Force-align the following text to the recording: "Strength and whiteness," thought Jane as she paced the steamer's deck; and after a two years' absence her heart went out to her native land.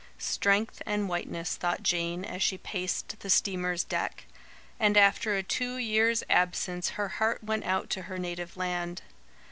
"Strength 0.17 0.81
and 0.87 1.07
whiteness," 1.07 1.55
thought 1.55 1.83
Jane 1.83 2.25
as 2.25 2.41
she 2.41 2.57
paced 2.57 3.19
the 3.19 3.29
steamer's 3.29 3.83
deck; 3.83 4.25
and 4.79 4.97
after 4.97 5.35
a 5.35 5.43
two 5.43 5.75
years' 5.77 6.23
absence 6.27 6.89
her 6.97 7.09
heart 7.19 7.43
went 7.43 7.65
out 7.65 7.91
to 7.91 8.01
her 8.09 8.17
native 8.17 8.57
land. 8.57 9.03